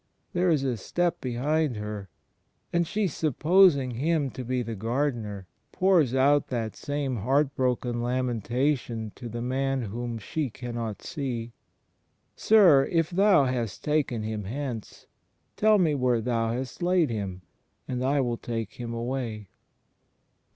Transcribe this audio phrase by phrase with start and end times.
[0.33, 2.09] There is a step behind her;
[2.73, 9.11] and she," supposing him to be the gardener," pours out that same heart broken lamentation
[9.13, 11.51] to the man whom she cannot see.
[12.35, 15.05] "Sir, if thou hast taken Him hence,
[15.55, 17.43] tell me where thou hast laid Him;
[17.87, 19.49] and I will take Him away."